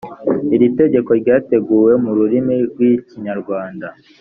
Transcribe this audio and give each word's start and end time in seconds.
iri 0.55 0.67
tegeko 0.79 1.09
ryateguwe 1.21 1.91
mu 2.03 2.11
rurimi 2.17 2.55
rw’ikinyarwanda 2.71 3.87